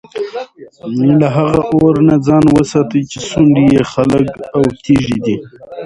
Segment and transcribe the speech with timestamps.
[1.19, 5.35] له هغه اور نه ځان وساتئ چي سوند ئې خلك او تيږي دي